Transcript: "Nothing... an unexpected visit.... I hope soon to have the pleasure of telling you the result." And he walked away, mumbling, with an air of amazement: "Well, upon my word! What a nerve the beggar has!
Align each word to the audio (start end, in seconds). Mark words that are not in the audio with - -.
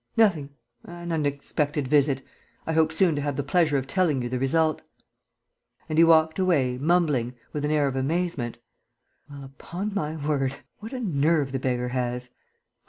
"Nothing... 0.17 0.49
an 0.83 1.11
unexpected 1.11 1.87
visit.... 1.87 2.23
I 2.65 2.73
hope 2.73 2.91
soon 2.91 3.15
to 3.15 3.21
have 3.21 3.35
the 3.35 3.43
pleasure 3.43 3.77
of 3.77 3.85
telling 3.85 4.23
you 4.23 4.29
the 4.29 4.39
result." 4.39 4.81
And 5.87 5.99
he 5.99 6.03
walked 6.03 6.39
away, 6.39 6.79
mumbling, 6.79 7.35
with 7.53 7.63
an 7.65 7.69
air 7.69 7.85
of 7.87 7.95
amazement: 7.95 8.57
"Well, 9.29 9.43
upon 9.43 9.93
my 9.93 10.15
word! 10.15 10.55
What 10.79 10.91
a 10.91 10.99
nerve 10.99 11.51
the 11.51 11.59
beggar 11.59 11.89
has! 11.89 12.31